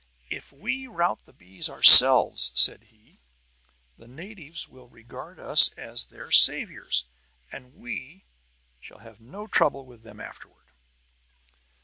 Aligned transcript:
"If 0.31 0.51
we 0.51 0.87
rout 0.87 1.25
the 1.25 1.31
bees 1.31 1.69
ourselves," 1.69 2.51
said 2.55 2.85
he, 2.85 3.19
"the 3.99 4.07
natives 4.07 4.67
will 4.67 4.87
regard 4.89 5.39
us 5.39 5.71
as 5.73 6.05
their 6.05 6.31
saviors, 6.31 7.05
and 7.51 7.75
we 7.75 8.25
shall 8.79 8.97
have 8.97 9.21
no 9.21 9.45
trouble 9.45 9.85
with 9.85 10.01
them 10.01 10.19
afterward." 10.19 10.65